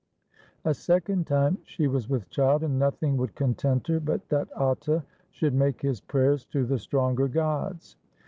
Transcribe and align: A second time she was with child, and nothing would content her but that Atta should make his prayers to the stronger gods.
A 0.65 0.73
second 0.73 1.27
time 1.27 1.59
she 1.63 1.85
was 1.85 2.09
with 2.09 2.27
child, 2.31 2.63
and 2.63 2.79
nothing 2.79 3.17
would 3.17 3.35
content 3.35 3.85
her 3.85 3.99
but 3.99 4.27
that 4.29 4.47
Atta 4.59 5.03
should 5.29 5.53
make 5.53 5.83
his 5.83 6.01
prayers 6.01 6.43
to 6.45 6.65
the 6.65 6.79
stronger 6.79 7.27
gods. 7.27 7.97